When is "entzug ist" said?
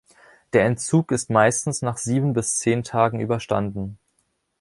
0.65-1.29